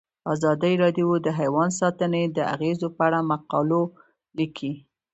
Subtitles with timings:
[0.33, 3.81] ازادي راډیو د حیوان ساتنه د اغیزو په اړه مقالو
[4.37, 4.73] لیکلي.